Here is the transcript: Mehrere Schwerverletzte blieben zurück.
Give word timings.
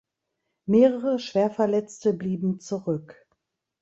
Mehrere 0.65 1.19
Schwerverletzte 1.19 2.13
blieben 2.15 2.59
zurück. 2.59 3.27